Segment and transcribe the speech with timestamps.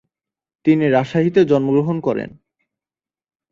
[0.65, 2.29] তিনি রাজশাহীতে জন্মগ্রহণ করেন।